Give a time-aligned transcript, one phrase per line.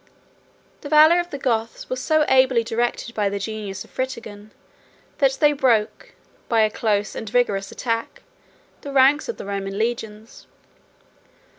[0.81, 4.49] The valor of the Goths was so ably directed by the genius of Fritigern,
[5.19, 6.15] that they broke,
[6.49, 8.23] by a close and vigorous attack,
[8.81, 10.47] the ranks of the Roman legions.